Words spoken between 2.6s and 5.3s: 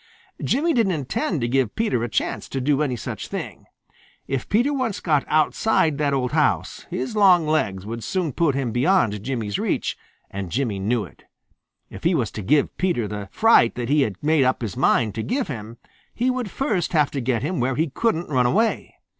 any such thing. If Peter once got